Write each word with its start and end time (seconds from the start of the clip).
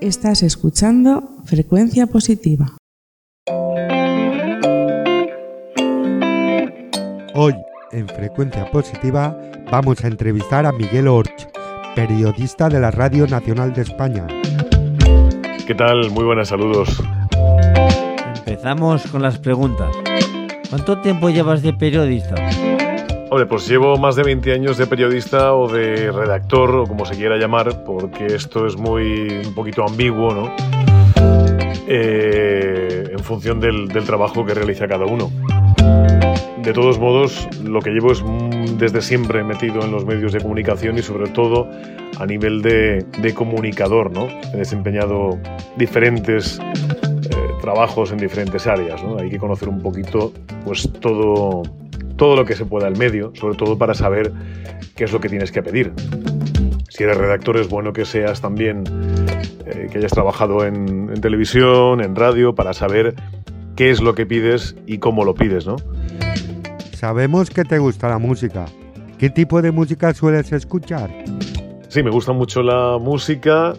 Estás 0.00 0.42
escuchando 0.42 1.22
Frecuencia 1.44 2.06
Positiva. 2.06 2.76
Hoy, 7.34 7.54
en 7.92 8.08
Frecuencia 8.08 8.70
Positiva, 8.70 9.36
vamos 9.70 10.04
a 10.04 10.08
entrevistar 10.08 10.66
a 10.66 10.72
Miguel 10.72 11.08
Orch, 11.08 11.48
periodista 11.94 12.68
de 12.68 12.80
la 12.80 12.90
Radio 12.90 13.26
Nacional 13.26 13.72
de 13.72 13.82
España. 13.82 14.26
¿Qué 15.66 15.74
tal? 15.74 16.10
Muy 16.10 16.24
buenas 16.24 16.48
saludos. 16.48 17.02
Empezamos 18.38 19.06
con 19.06 19.22
las 19.22 19.38
preguntas. 19.38 19.94
¿Cuánto 20.68 21.00
tiempo 21.00 21.30
llevas 21.30 21.62
de 21.62 21.72
periodista? 21.72 22.34
Hombre, 23.34 23.46
pues 23.48 23.66
llevo 23.66 23.96
más 23.96 24.14
de 24.14 24.22
20 24.22 24.52
años 24.52 24.78
de 24.78 24.86
periodista 24.86 25.54
o 25.54 25.66
de 25.66 26.12
redactor, 26.12 26.76
o 26.76 26.86
como 26.86 27.04
se 27.04 27.16
quiera 27.16 27.36
llamar, 27.36 27.82
porque 27.82 28.26
esto 28.26 28.64
es 28.64 28.76
muy 28.76 29.42
un 29.44 29.54
poquito 29.56 29.84
ambiguo, 29.84 30.32
¿no? 30.32 30.54
Eh, 31.88 33.08
en 33.10 33.18
función 33.18 33.58
del, 33.58 33.88
del 33.88 34.04
trabajo 34.04 34.46
que 34.46 34.54
realiza 34.54 34.86
cada 34.86 35.06
uno. 35.06 35.32
De 36.62 36.72
todos 36.72 37.00
modos, 37.00 37.48
lo 37.60 37.80
que 37.80 37.90
llevo 37.90 38.12
es 38.12 38.22
mm, 38.22 38.78
desde 38.78 39.02
siempre 39.02 39.42
metido 39.42 39.82
en 39.82 39.90
los 39.90 40.04
medios 40.04 40.32
de 40.32 40.40
comunicación 40.40 40.96
y 40.96 41.02
sobre 41.02 41.28
todo 41.28 41.68
a 42.20 42.26
nivel 42.26 42.62
de, 42.62 43.04
de 43.20 43.34
comunicador, 43.34 44.12
¿no? 44.12 44.28
He 44.52 44.58
desempeñado 44.58 45.40
diferentes 45.76 46.60
eh, 46.60 47.34
trabajos 47.60 48.12
en 48.12 48.18
diferentes 48.18 48.68
áreas, 48.68 49.02
¿no? 49.02 49.18
Hay 49.18 49.28
que 49.28 49.38
conocer 49.38 49.68
un 49.68 49.82
poquito, 49.82 50.32
pues 50.64 50.88
todo, 51.00 51.64
todo 52.16 52.36
lo 52.36 52.44
que 52.44 52.54
se 52.54 52.64
pueda 52.64 52.86
al 52.86 52.96
medio, 52.96 53.32
sobre 53.34 53.56
todo 53.56 53.78
para 53.78 53.94
saber 53.94 54.32
qué 54.96 55.04
es 55.04 55.12
lo 55.12 55.20
que 55.20 55.28
tienes 55.28 55.52
que 55.52 55.62
pedir. 55.62 55.92
Si 56.88 57.02
eres 57.02 57.16
redactor 57.16 57.56
es 57.56 57.68
bueno 57.68 57.92
que 57.92 58.04
seas 58.04 58.40
también, 58.40 58.84
eh, 59.66 59.88
que 59.90 59.98
hayas 59.98 60.12
trabajado 60.12 60.64
en, 60.64 61.10
en 61.12 61.20
televisión, 61.20 62.00
en 62.00 62.14
radio, 62.14 62.54
para 62.54 62.72
saber 62.72 63.14
qué 63.76 63.90
es 63.90 64.00
lo 64.00 64.14
que 64.14 64.26
pides 64.26 64.76
y 64.86 64.98
cómo 64.98 65.24
lo 65.24 65.34
pides, 65.34 65.66
¿no? 65.66 65.76
Sabemos 66.92 67.50
que 67.50 67.64
te 67.64 67.78
gusta 67.78 68.08
la 68.08 68.18
música. 68.18 68.66
¿Qué 69.18 69.30
tipo 69.30 69.60
de 69.62 69.72
música 69.72 70.14
sueles 70.14 70.52
escuchar? 70.52 71.10
Sí, 71.88 72.02
me 72.02 72.10
gusta 72.10 72.32
mucho 72.32 72.62
la 72.62 72.98
música. 72.98 73.74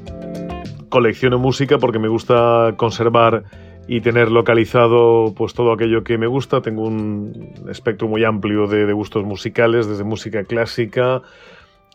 Colecciono 0.90 1.40
música 1.40 1.78
porque 1.78 2.00
me 2.00 2.08
gusta 2.08 2.74
conservar 2.78 3.44
y 3.88 4.02
tener 4.02 4.32
localizado 4.32 5.34
pues 5.36 5.54
todo 5.54 5.72
aquello 5.72 6.04
que 6.04 6.18
me 6.18 6.28
gusta. 6.28 6.62
Tengo 6.62 6.84
un 6.84 7.54
espectro 7.70 8.08
muy 8.08 8.24
amplio 8.24 8.68
de, 8.68 8.92
gustos 8.94 9.24
musicales, 9.24 9.88
desde 9.88 10.04
música 10.04 10.44
clásica, 10.44 11.22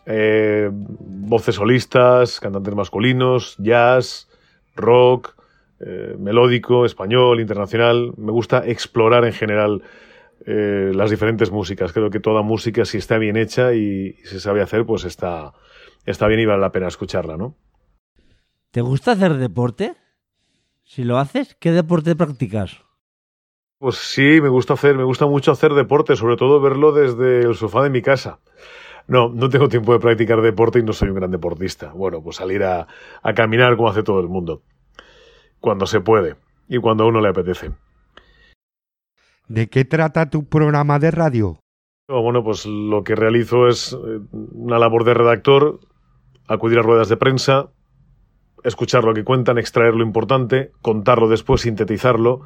eh, 0.05 0.69
voces 0.71 1.55
solistas, 1.55 2.39
cantantes 2.39 2.75
masculinos, 2.75 3.55
jazz, 3.57 4.29
rock, 4.75 5.35
eh, 5.79 6.15
melódico, 6.17 6.85
español, 6.85 7.39
internacional. 7.39 8.13
Me 8.17 8.31
gusta 8.31 8.63
explorar 8.65 9.25
en 9.25 9.33
general 9.33 9.81
eh, 10.45 10.91
las 10.93 11.09
diferentes 11.09 11.51
músicas. 11.51 11.91
Creo 11.91 12.09
que 12.09 12.19
toda 12.19 12.41
música, 12.41 12.85
si 12.85 12.97
está 12.97 13.17
bien 13.17 13.35
hecha 13.35 13.73
y, 13.73 14.15
y 14.21 14.25
se 14.25 14.39
sabe 14.39 14.61
hacer, 14.61 14.85
pues 14.85 15.03
está, 15.03 15.53
está 16.05 16.27
bien 16.27 16.39
y 16.39 16.45
vale 16.45 16.61
la 16.61 16.71
pena 16.71 16.87
escucharla, 16.87 17.35
¿no? 17.35 17.55
¿Te 18.71 18.79
gusta 18.79 19.11
hacer 19.11 19.33
deporte? 19.33 19.95
Si 20.91 21.05
lo 21.05 21.19
haces, 21.19 21.55
¿qué 21.55 21.71
deporte 21.71 22.17
practicas? 22.17 22.83
Pues 23.79 23.95
sí, 23.95 24.41
me 24.41 24.49
gusta 24.49 24.73
hacer, 24.73 24.97
me 24.97 25.05
gusta 25.05 25.25
mucho 25.25 25.53
hacer 25.53 25.71
deporte, 25.73 26.17
sobre 26.17 26.35
todo 26.35 26.59
verlo 26.59 26.91
desde 26.91 27.47
el 27.47 27.55
sofá 27.55 27.81
de 27.83 27.89
mi 27.89 28.01
casa. 28.01 28.39
No, 29.07 29.29
no 29.29 29.47
tengo 29.47 29.69
tiempo 29.69 29.93
de 29.93 29.99
practicar 29.99 30.41
deporte 30.41 30.79
y 30.79 30.83
no 30.83 30.91
soy 30.91 31.07
un 31.07 31.15
gran 31.15 31.31
deportista. 31.31 31.93
Bueno, 31.93 32.21
pues 32.21 32.35
salir 32.35 32.65
a, 32.65 32.87
a 33.23 33.33
caminar 33.33 33.77
como 33.77 33.87
hace 33.87 34.03
todo 34.03 34.19
el 34.19 34.27
mundo. 34.27 34.63
Cuando 35.61 35.85
se 35.85 36.01
puede 36.01 36.35
y 36.67 36.77
cuando 36.79 37.05
a 37.05 37.07
uno 37.07 37.21
le 37.21 37.29
apetece. 37.29 37.71
¿De 39.47 39.69
qué 39.69 39.85
trata 39.85 40.29
tu 40.29 40.49
programa 40.49 40.99
de 40.99 41.11
radio? 41.11 41.61
Bueno, 42.09 42.43
pues 42.43 42.65
lo 42.65 43.05
que 43.05 43.15
realizo 43.15 43.69
es 43.69 43.93
eh, 43.93 44.19
una 44.33 44.77
labor 44.77 45.05
de 45.05 45.13
redactor, 45.13 45.79
acudir 46.49 46.79
a 46.79 46.81
ruedas 46.81 47.07
de 47.07 47.15
prensa, 47.15 47.69
escuchar 48.63 49.03
lo 49.03 49.13
que 49.13 49.23
cuentan, 49.23 49.57
extraer 49.57 49.93
lo 49.93 50.03
importante, 50.03 50.71
contarlo 50.81 51.27
después, 51.27 51.61
sintetizarlo, 51.61 52.41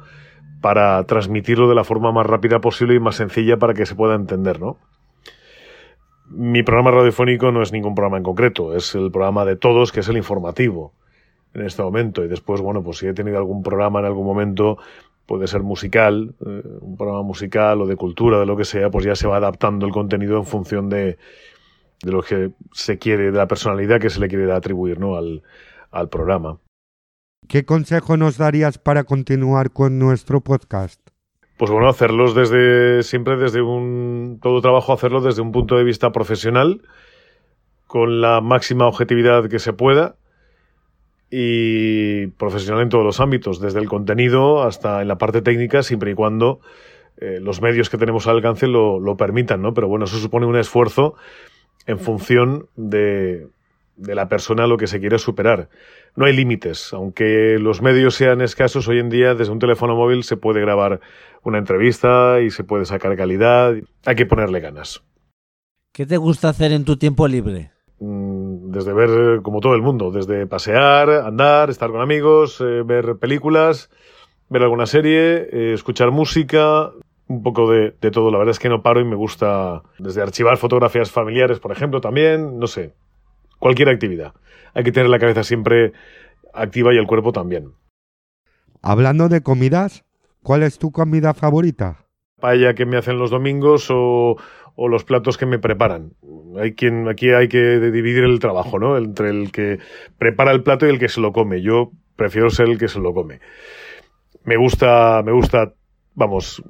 para 0.60 1.04
transmitirlo 1.04 1.68
de 1.68 1.74
la 1.74 1.84
forma 1.84 2.12
más 2.12 2.26
rápida 2.26 2.60
posible 2.60 2.94
y 2.94 3.00
más 3.00 3.16
sencilla 3.16 3.56
para 3.56 3.74
que 3.74 3.86
se 3.86 3.94
pueda 3.94 4.14
entender, 4.14 4.60
¿no? 4.60 4.78
Mi 6.28 6.62
programa 6.62 6.90
radiofónico 6.90 7.52
no 7.52 7.62
es 7.62 7.72
ningún 7.72 7.94
programa 7.94 8.16
en 8.16 8.24
concreto, 8.24 8.74
es 8.74 8.94
el 8.94 9.12
programa 9.12 9.44
de 9.44 9.56
todos, 9.56 9.92
que 9.92 10.00
es 10.00 10.08
el 10.08 10.16
informativo 10.16 10.92
en 11.54 11.62
este 11.64 11.82
momento. 11.82 12.24
Y 12.24 12.28
después, 12.28 12.60
bueno, 12.60 12.82
pues 12.82 12.98
si 12.98 13.06
he 13.06 13.14
tenido 13.14 13.38
algún 13.38 13.62
programa 13.62 14.00
en 14.00 14.06
algún 14.06 14.26
momento, 14.26 14.78
puede 15.26 15.46
ser 15.46 15.62
musical, 15.62 16.34
eh, 16.44 16.62
un 16.80 16.96
programa 16.96 17.22
musical 17.22 17.80
o 17.82 17.86
de 17.86 17.96
cultura, 17.96 18.40
de 18.40 18.46
lo 18.46 18.56
que 18.56 18.64
sea, 18.64 18.90
pues 18.90 19.04
ya 19.04 19.14
se 19.14 19.28
va 19.28 19.36
adaptando 19.36 19.86
el 19.86 19.92
contenido 19.92 20.36
en 20.36 20.46
función 20.46 20.88
de, 20.88 21.16
de 22.02 22.12
lo 22.12 22.22
que 22.22 22.50
se 22.72 22.98
quiere, 22.98 23.30
de 23.30 23.38
la 23.38 23.46
personalidad 23.46 24.00
que 24.00 24.10
se 24.10 24.20
le 24.20 24.28
quiere 24.28 24.50
atribuir 24.52 24.98
¿no? 24.98 25.16
al, 25.16 25.42
al 25.90 26.08
programa. 26.08 26.58
¿Qué 27.48 27.64
consejo 27.64 28.16
nos 28.16 28.38
darías 28.38 28.78
para 28.78 29.04
continuar 29.04 29.70
con 29.70 29.98
nuestro 29.98 30.40
podcast? 30.40 31.00
Pues 31.58 31.70
bueno, 31.70 31.88
hacerlos 31.88 32.34
desde 32.34 33.02
siempre 33.02 33.36
desde 33.36 33.62
un 33.62 34.38
todo 34.42 34.60
trabajo 34.60 34.92
hacerlo 34.92 35.20
desde 35.20 35.42
un 35.42 35.52
punto 35.52 35.76
de 35.76 35.84
vista 35.84 36.12
profesional 36.12 36.82
con 37.86 38.20
la 38.20 38.40
máxima 38.40 38.86
objetividad 38.86 39.48
que 39.48 39.58
se 39.58 39.72
pueda 39.72 40.16
y 41.30 42.26
profesional 42.28 42.82
en 42.82 42.88
todos 42.88 43.04
los 43.04 43.20
ámbitos, 43.20 43.60
desde 43.60 43.80
el 43.80 43.88
contenido 43.88 44.62
hasta 44.62 45.02
en 45.02 45.08
la 45.08 45.18
parte 45.18 45.40
técnica, 45.40 45.82
siempre 45.82 46.10
y 46.10 46.14
cuando 46.14 46.60
eh, 47.16 47.38
los 47.40 47.62
medios 47.62 47.90
que 47.90 47.96
tenemos 47.96 48.26
al 48.26 48.36
alcance 48.36 48.66
lo, 48.66 49.00
lo, 49.00 49.16
permitan, 49.16 49.62
¿no? 49.62 49.72
Pero 49.72 49.88
bueno, 49.88 50.04
eso 50.04 50.18
supone 50.18 50.46
un 50.46 50.56
esfuerzo 50.56 51.14
en 51.86 51.98
función 51.98 52.66
de, 52.76 53.48
de 53.96 54.14
la 54.14 54.28
persona 54.28 54.64
a 54.64 54.66
lo 54.66 54.76
que 54.76 54.86
se 54.86 55.00
quiere 55.00 55.18
superar. 55.18 55.68
No 56.14 56.26
hay 56.26 56.34
límites, 56.34 56.92
aunque 56.92 57.58
los 57.58 57.82
medios 57.82 58.14
sean 58.14 58.40
escasos 58.40 58.88
hoy 58.88 58.98
en 58.98 59.10
día, 59.10 59.34
desde 59.34 59.52
un 59.52 59.58
teléfono 59.58 59.96
móvil 59.96 60.22
se 60.22 60.36
puede 60.36 60.60
grabar 60.60 61.00
una 61.42 61.58
entrevista 61.58 62.40
y 62.40 62.50
se 62.50 62.64
puede 62.64 62.84
sacar 62.84 63.16
calidad. 63.16 63.74
Hay 64.04 64.14
que 64.14 64.26
ponerle 64.26 64.60
ganas. 64.60 65.02
¿Qué 65.92 66.06
te 66.06 66.16
gusta 66.16 66.50
hacer 66.50 66.72
en 66.72 66.84
tu 66.84 66.96
tiempo 66.96 67.26
libre? 67.26 67.70
Mm, 68.00 68.70
desde 68.70 68.92
ver, 68.92 69.40
como 69.42 69.60
todo 69.60 69.74
el 69.74 69.82
mundo, 69.82 70.10
desde 70.10 70.46
pasear, 70.46 71.08
andar, 71.10 71.70
estar 71.70 71.90
con 71.90 72.02
amigos, 72.02 72.60
eh, 72.60 72.82
ver 72.84 73.16
películas, 73.16 73.90
ver 74.50 74.62
alguna 74.62 74.86
serie, 74.86 75.48
eh, 75.50 75.72
escuchar 75.72 76.10
música, 76.10 76.90
un 77.28 77.42
poco 77.42 77.70
de, 77.70 77.94
de, 78.00 78.10
todo. 78.10 78.30
La 78.30 78.38
verdad 78.38 78.52
es 78.52 78.58
que 78.58 78.68
no 78.68 78.82
paro 78.82 79.00
y 79.00 79.04
me 79.04 79.16
gusta 79.16 79.82
desde 79.98 80.20
archivar 80.20 80.58
fotografías 80.58 81.10
familiares, 81.10 81.58
por 81.58 81.72
ejemplo, 81.72 82.00
también, 82.00 82.58
no 82.58 82.66
sé, 82.66 82.92
cualquier 83.58 83.88
actividad. 83.88 84.34
Hay 84.74 84.84
que 84.84 84.92
tener 84.92 85.08
la 85.08 85.18
cabeza 85.18 85.42
siempre 85.42 85.92
activa 86.52 86.94
y 86.94 86.98
el 86.98 87.06
cuerpo 87.06 87.32
también. 87.32 87.72
Hablando 88.82 89.28
de 89.28 89.42
comidas, 89.42 90.04
¿cuál 90.42 90.62
es 90.62 90.78
tu 90.78 90.92
comida 90.92 91.34
favorita? 91.34 92.06
Paella 92.40 92.74
que 92.74 92.86
me 92.86 92.96
hacen 92.96 93.18
los 93.18 93.30
domingos 93.30 93.88
o, 93.90 94.36
o 94.76 94.88
los 94.88 95.04
platos 95.04 95.38
que 95.38 95.46
me 95.46 95.58
preparan. 95.58 96.12
Hay 96.60 96.74
quien, 96.74 97.08
aquí 97.08 97.30
hay 97.30 97.48
que 97.48 97.80
dividir 97.80 98.24
el 98.24 98.38
trabajo, 98.38 98.78
¿no? 98.78 98.96
Entre 98.96 99.30
el 99.30 99.50
que 99.50 99.78
prepara 100.18 100.52
el 100.52 100.62
plato 100.62 100.86
y 100.86 100.90
el 100.90 100.98
que 100.98 101.08
se 101.08 101.20
lo 101.20 101.32
come. 101.32 101.62
Yo 101.62 101.90
prefiero 102.14 102.50
ser 102.50 102.68
el 102.68 102.78
que 102.78 102.88
se 102.88 103.00
lo 103.00 103.12
come. 103.12 103.40
Me 104.44 104.56
gusta, 104.56 105.22
me 105.24 105.32
gusta, 105.32 105.72
vamos, 106.16 106.62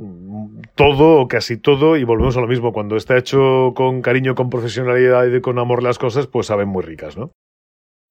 todo 0.74 1.20
o 1.20 1.28
casi 1.28 1.56
todo 1.56 1.96
y 1.96 2.04
volvemos 2.04 2.36
a 2.36 2.40
lo 2.40 2.48
mismo. 2.48 2.72
Cuando 2.72 2.96
está 2.96 3.16
hecho 3.16 3.72
con 3.74 4.02
cariño, 4.02 4.34
con 4.34 4.50
profesionalidad 4.50 5.24
y 5.26 5.40
con 5.40 5.58
amor 5.58 5.82
las 5.82 5.98
cosas, 5.98 6.26
pues 6.26 6.48
saben 6.48 6.68
muy 6.68 6.82
ricas, 6.82 7.16
¿no? 7.16 7.30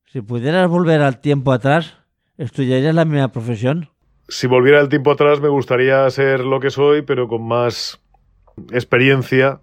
Si 0.07 0.21
pudieras 0.21 0.67
volver 0.69 1.01
al 1.01 1.19
tiempo 1.19 1.51
atrás, 1.51 1.97
¿estudiarías 2.37 2.95
la 2.95 3.05
misma 3.05 3.27
profesión? 3.31 3.89
Si 4.27 4.47
volviera 4.47 4.81
el 4.81 4.89
tiempo 4.89 5.11
atrás 5.11 5.39
me 5.41 5.49
gustaría 5.49 6.09
ser 6.09 6.39
lo 6.39 6.59
que 6.59 6.71
soy, 6.71 7.03
pero 7.03 7.27
con 7.27 7.45
más 7.45 8.01
experiencia 8.71 9.59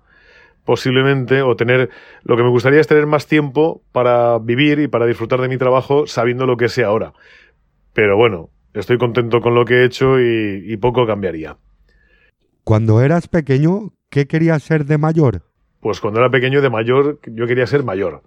posiblemente, 0.64 1.42
o 1.42 1.56
tener, 1.56 1.90
lo 2.22 2.36
que 2.36 2.44
me 2.44 2.50
gustaría 2.50 2.80
es 2.80 2.86
tener 2.86 3.06
más 3.06 3.26
tiempo 3.26 3.82
para 3.90 4.38
vivir 4.38 4.78
y 4.78 4.86
para 4.86 5.06
disfrutar 5.06 5.40
de 5.40 5.48
mi 5.48 5.56
trabajo 5.56 6.06
sabiendo 6.06 6.46
lo 6.46 6.56
que 6.56 6.68
sé 6.68 6.84
ahora. 6.84 7.14
Pero 7.94 8.16
bueno, 8.16 8.50
estoy 8.74 8.98
contento 8.98 9.40
con 9.40 9.54
lo 9.54 9.64
que 9.64 9.74
he 9.74 9.84
hecho 9.84 10.20
y, 10.20 10.64
y 10.66 10.76
poco 10.76 11.06
cambiaría. 11.06 11.56
Cuando 12.64 13.02
eras 13.02 13.28
pequeño, 13.28 13.92
¿qué 14.08 14.26
querías 14.26 14.62
ser 14.62 14.84
de 14.86 14.98
mayor? 14.98 15.42
Pues 15.80 16.00
cuando 16.00 16.20
era 16.20 16.30
pequeño 16.30 16.62
de 16.62 16.70
mayor, 16.70 17.18
yo 17.26 17.46
quería 17.46 17.66
ser 17.66 17.82
mayor. 17.82 18.22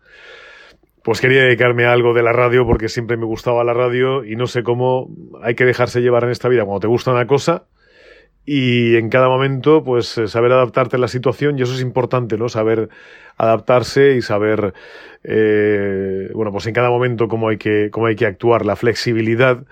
Pues 1.03 1.21
quería 1.21 1.44
dedicarme 1.44 1.86
a 1.86 1.94
algo 1.94 2.13
de 2.13 2.24
la 2.24 2.33
radio 2.33 2.65
porque 2.65 2.89
siempre 2.89 3.15
me 3.15 3.25
gustaba 3.25 3.63
la 3.63 3.74
radio 3.74 4.25
y 4.25 4.36
no 4.36 4.47
sé 4.47 4.63
cómo 4.63 5.09
hay 5.42 5.56
que 5.56 5.63
dejarse 5.63 6.01
llevar 6.01 6.25
en 6.25 6.31
esta 6.31 6.50
vida 6.50 6.65
cuando 6.65 6.81
te 6.81 6.88
gusta 6.88 7.12
una 7.12 7.27
cosa 7.27 7.68
y 8.45 8.95
en 8.95 9.09
cada 9.09 9.27
momento 9.27 9.83
pues 9.83 10.18
eh, 10.18 10.27
saber 10.27 10.51
adaptarte 10.51 10.98
a 10.98 11.00
la 11.00 11.07
situación 11.07 11.57
y 11.57 11.63
eso 11.63 11.74
es 11.74 11.81
importante, 11.81 12.38
¿no? 12.38 12.50
Saber 12.50 12.89
adaptarse 13.38 14.15
y 14.15 14.21
saber 14.21 14.74
eh, 15.24 16.30
bueno, 16.33 16.51
pues 16.51 16.68
en 16.68 16.74
cada 16.74 16.89
momento 16.89 17.27
cómo 17.27 17.50
hay 17.50 17.57
que, 17.57 17.89
cómo 17.91 18.07
hay 18.07 18.15
que 18.15 18.25
actuar, 18.25 18.65
la 18.65 18.75
flexibilidad 18.75 19.63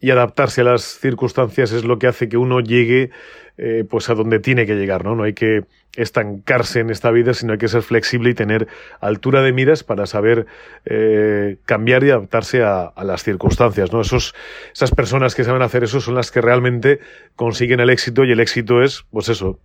y 0.00 0.10
adaptarse 0.10 0.62
a 0.62 0.64
las 0.64 0.82
circunstancias 0.82 1.72
es 1.72 1.84
lo 1.84 1.98
que 1.98 2.06
hace 2.06 2.28
que 2.28 2.36
uno 2.36 2.60
llegue 2.60 3.10
eh, 3.58 3.84
pues 3.88 4.08
a 4.08 4.14
donde 4.14 4.40
tiene 4.40 4.64
que 4.64 4.74
llegar, 4.74 5.04
¿no? 5.04 5.14
No 5.14 5.24
hay 5.24 5.34
que 5.34 5.64
estancarse 5.94 6.80
en 6.80 6.88
esta 6.88 7.10
vida, 7.10 7.34
sino 7.34 7.52
hay 7.52 7.58
que 7.58 7.68
ser 7.68 7.82
flexible 7.82 8.30
y 8.30 8.34
tener 8.34 8.68
altura 9.00 9.42
de 9.42 9.52
miras 9.52 9.84
para 9.84 10.06
saber 10.06 10.46
eh, 10.86 11.58
cambiar 11.66 12.02
y 12.04 12.10
adaptarse 12.10 12.62
a, 12.62 12.92
las 13.02 13.22
circunstancias, 13.22 13.92
¿no? 13.92 14.00
Esos, 14.00 14.34
esas 14.72 14.92
personas 14.92 15.34
que 15.34 15.44
saben 15.44 15.60
hacer 15.60 15.84
eso 15.84 16.00
son 16.00 16.14
las 16.14 16.30
que 16.30 16.40
realmente 16.40 17.00
consiguen 17.36 17.80
el 17.80 17.90
éxito 17.90 18.24
y 18.24 18.32
el 18.32 18.40
éxito 18.40 18.82
es, 18.82 19.04
pues 19.10 19.28
eso, 19.28 19.58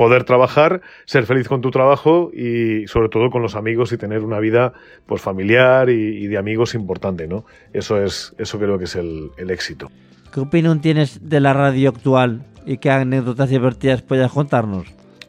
poder 0.00 0.24
trabajar, 0.24 0.80
ser 1.04 1.26
feliz 1.26 1.46
con 1.46 1.60
tu 1.60 1.70
trabajo 1.70 2.30
y 2.32 2.86
sobre 2.86 3.10
todo 3.10 3.28
con 3.28 3.42
los 3.42 3.54
amigos 3.54 3.92
y 3.92 3.98
tener 3.98 4.24
una 4.24 4.40
vida 4.40 4.72
pues 5.04 5.20
familiar 5.20 5.90
y, 5.90 6.26
de 6.26 6.38
amigos 6.38 6.74
importante, 6.74 7.28
¿no? 7.28 7.44
Eso 7.74 8.02
es, 8.02 8.34
eso 8.38 8.58
creo 8.58 8.78
que 8.78 8.84
es 8.84 8.96
el, 8.96 9.28
el 9.36 9.50
éxito. 9.50 9.90
¿Qué 10.32 10.40
opinión 10.40 10.80
tienes 10.80 11.28
de 11.28 11.40
la 11.40 11.52
radio 11.52 11.90
actual 11.90 12.46
y 12.64 12.78
qué 12.78 12.90
anécdotas 12.90 13.50
divertidas 13.50 14.00
puedes 14.00 14.32
contarnos? 14.32 14.86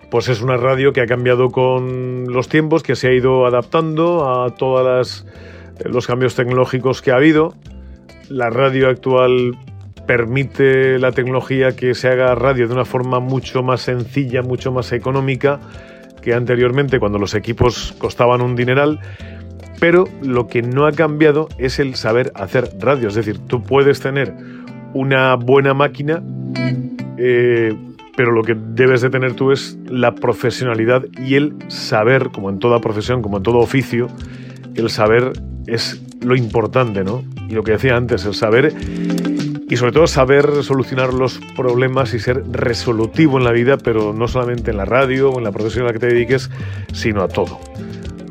Pues 0.09 0.29
es 0.29 0.41
una 0.41 0.55
radio 0.55 0.93
que 0.93 1.01
ha 1.01 1.05
cambiado 1.05 1.49
con 1.49 2.31
los 2.31 2.47
tiempos, 2.47 2.81
que 2.81 2.95
se 2.95 3.09
ha 3.09 3.13
ido 3.13 3.45
adaptando 3.45 4.29
a 4.31 4.55
todos 4.55 5.25
los 5.83 6.07
cambios 6.07 6.33
tecnológicos 6.35 7.01
que 7.01 7.11
ha 7.11 7.15
habido. 7.15 7.55
La 8.29 8.49
radio 8.49 8.87
actual 8.87 9.51
permite 10.11 10.99
la 10.99 11.13
tecnología 11.13 11.73
que 11.73 11.95
se 11.95 12.09
haga 12.09 12.35
radio 12.35 12.67
de 12.67 12.73
una 12.73 12.83
forma 12.83 13.21
mucho 13.21 13.63
más 13.63 13.79
sencilla, 13.79 14.41
mucho 14.41 14.69
más 14.73 14.91
económica 14.91 15.61
que 16.21 16.33
anteriormente 16.33 16.99
cuando 16.99 17.17
los 17.17 17.33
equipos 17.33 17.95
costaban 17.97 18.41
un 18.41 18.57
dineral. 18.57 18.99
Pero 19.79 20.09
lo 20.21 20.47
que 20.47 20.63
no 20.63 20.85
ha 20.85 20.91
cambiado 20.91 21.47
es 21.57 21.79
el 21.79 21.95
saber 21.95 22.33
hacer 22.35 22.71
radio. 22.77 23.07
Es 23.07 23.15
decir, 23.15 23.39
tú 23.47 23.63
puedes 23.63 24.01
tener 24.01 24.35
una 24.93 25.35
buena 25.35 25.73
máquina, 25.73 26.21
eh, 27.17 27.73
pero 28.17 28.33
lo 28.33 28.43
que 28.43 28.57
debes 28.57 28.99
de 28.99 29.11
tener 29.11 29.35
tú 29.35 29.53
es 29.53 29.79
la 29.85 30.13
profesionalidad 30.13 31.05
y 31.25 31.35
el 31.35 31.55
saber, 31.69 32.31
como 32.33 32.49
en 32.49 32.59
toda 32.59 32.81
profesión, 32.81 33.21
como 33.21 33.37
en 33.37 33.43
todo 33.43 33.59
oficio, 33.59 34.09
el 34.75 34.89
saber 34.89 35.31
es 35.67 36.03
lo 36.21 36.35
importante, 36.35 37.05
¿no? 37.05 37.23
Y 37.47 37.53
lo 37.53 37.63
que 37.63 37.71
decía 37.71 37.95
antes, 37.95 38.25
el 38.25 38.33
saber 38.33 38.73
y 39.71 39.77
sobre 39.77 39.93
todo 39.93 40.05
saber 40.05 40.63
solucionar 40.63 41.13
los 41.13 41.39
problemas 41.55 42.13
y 42.13 42.19
ser 42.19 42.43
resolutivo 42.51 43.37
en 43.37 43.45
la 43.45 43.53
vida, 43.53 43.77
pero 43.77 44.11
no 44.11 44.27
solamente 44.27 44.71
en 44.71 44.75
la 44.77 44.83
radio 44.83 45.31
o 45.31 45.37
en 45.37 45.45
la 45.45 45.53
profesión 45.53 45.85
a 45.85 45.87
la 45.87 45.93
que 45.93 45.99
te 45.99 46.07
dediques, 46.07 46.49
sino 46.91 47.23
a 47.23 47.29
todo. 47.29 47.57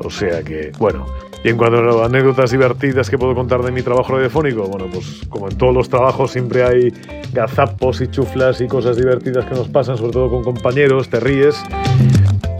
O 0.03 0.11
sea 0.11 0.43
que, 0.43 0.71
bueno, 0.77 1.07
y 1.43 1.49
en 1.49 1.57
cuanto 1.57 1.99
a 1.99 2.05
anécdotas 2.05 2.51
divertidas 2.51 3.09
que 3.09 3.17
puedo 3.17 3.33
contar 3.33 3.63
de 3.63 3.71
mi 3.71 3.81
trabajo 3.81 4.13
radiofónico, 4.13 4.67
bueno, 4.67 4.85
pues 4.93 5.21
como 5.29 5.49
en 5.49 5.57
todos 5.57 5.73
los 5.73 5.89
trabajos 5.89 6.29
siempre 6.29 6.63
hay 6.63 6.93
gazapos 7.33 8.01
y 8.01 8.07
chuflas 8.07 8.61
y 8.61 8.67
cosas 8.67 8.97
divertidas 8.97 9.45
que 9.45 9.55
nos 9.55 9.67
pasan, 9.67 9.97
sobre 9.97 10.11
todo 10.11 10.29
con 10.29 10.43
compañeros, 10.43 11.09
te 11.09 11.19
ríes. 11.19 11.59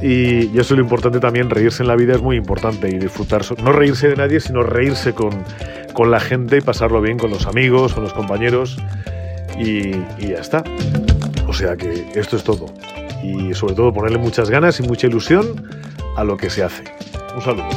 Y, 0.01 0.47
eso 0.57 0.73
es 0.73 0.79
lo 0.79 0.81
importante 0.81 1.19
también, 1.19 1.51
reírse 1.51 1.83
en 1.83 1.87
la 1.87 1.95
vida 1.95 2.15
es 2.15 2.21
muy 2.23 2.35
importante 2.35 2.89
y 2.89 2.97
disfrutar, 2.97 3.43
no 3.63 3.71
reírse 3.71 4.07
de 4.07 4.15
nadie, 4.15 4.39
sino 4.39 4.63
reírse 4.63 5.13
con, 5.13 5.43
con 5.93 6.11
la 6.11 6.19
gente 6.19 6.57
y 6.57 6.61
pasarlo 6.61 7.01
bien 7.01 7.17
con 7.17 7.31
los 7.31 7.47
amigos, 7.47 7.93
con 7.93 8.03
los 8.03 8.13
compañeros 8.13 8.77
y, 9.59 9.95
y 10.19 10.29
ya 10.29 10.39
está. 10.39 10.63
O 11.47 11.53
sea 11.53 11.75
que 11.75 12.07
esto 12.15 12.37
es 12.37 12.43
todo. 12.43 12.67
Y 13.23 13.53
sobre 13.53 13.75
todo 13.75 13.93
ponerle 13.93 14.17
muchas 14.17 14.49
ganas 14.49 14.79
y 14.79 14.83
mucha 14.83 15.07
ilusión 15.07 15.63
a 16.15 16.23
lo 16.23 16.37
que 16.37 16.49
se 16.49 16.63
hace. 16.63 16.83
Un 17.35 17.41
saludo. 17.41 17.69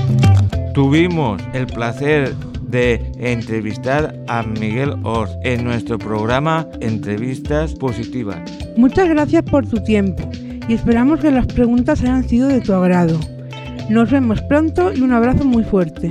Tuvimos 0.73 1.41
el 1.53 1.67
placer 1.67 2.35
de 2.69 3.13
entrevistar 3.19 4.17
a 4.27 4.43
Miguel 4.43 4.95
Ors 5.05 5.31
en 5.45 5.65
nuestro 5.65 5.99
programa 5.99 6.67
Entrevistas 6.81 7.73
Positivas. 7.75 8.39
Muchas 8.77 9.09
gracias 9.09 9.45
por 9.45 9.67
tu 9.67 9.77
tiempo 9.85 10.29
y 10.69 10.75
esperamos 10.75 11.21
que 11.21 11.31
las 11.31 11.47
preguntas 11.47 12.03
hayan 12.03 12.29
sido 12.29 12.49
de 12.49 12.61
tu 12.61 12.73
agrado. 12.73 13.21
Nos 13.89 14.11
vemos 14.11 14.41
pronto 14.43 14.93
y 14.93 15.03
un 15.03 15.13
abrazo 15.13 15.45
muy 15.45 15.63
fuerte. 15.63 16.11